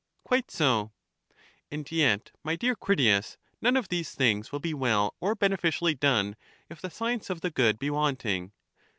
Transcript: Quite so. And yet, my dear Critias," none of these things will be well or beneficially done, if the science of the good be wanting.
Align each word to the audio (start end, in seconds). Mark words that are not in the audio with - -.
Quite 0.23 0.49
so. 0.49 0.93
And 1.69 1.91
yet, 1.91 2.31
my 2.43 2.55
dear 2.55 2.73
Critias," 2.75 3.37
none 3.61 3.77
of 3.77 3.89
these 3.89 4.15
things 4.15 4.51
will 4.51 4.57
be 4.59 4.73
well 4.73 5.13
or 5.19 5.35
beneficially 5.35 5.93
done, 5.93 6.35
if 6.71 6.81
the 6.81 6.89
science 6.89 7.29
of 7.29 7.41
the 7.41 7.51
good 7.51 7.77
be 7.77 7.91
wanting. 7.91 8.51